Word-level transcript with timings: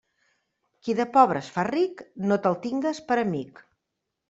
Qui 0.87 0.95
de 0.99 1.05
pobre 1.17 1.43
es 1.45 1.51
fa 1.59 1.67
ric, 1.69 2.03
no 2.31 2.39
te'l 2.47 2.59
tingues 2.67 3.05
per 3.13 3.21
amic. 3.27 3.65